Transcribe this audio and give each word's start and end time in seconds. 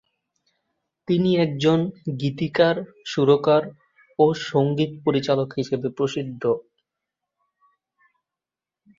তিনি 1.07 1.31
একজন 1.37 1.79
গীতিকার, 2.21 2.75
সুরকার 3.05 3.63
ও 4.19 4.25
সঙ্গীত 4.45 4.91
পরিচালক 5.05 5.49
হিসেবে 5.57 5.87
প্রসিদ্ধ। 5.97 6.43